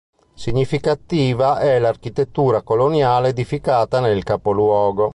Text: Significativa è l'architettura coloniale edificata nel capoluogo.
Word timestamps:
Significativa 0.33 1.59
è 1.59 1.77
l'architettura 1.77 2.63
coloniale 2.63 3.29
edificata 3.29 3.99
nel 3.99 4.23
capoluogo. 4.23 5.09